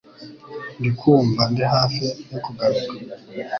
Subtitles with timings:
[0.79, 2.85] ndikunva ndi hafi yo kuguruka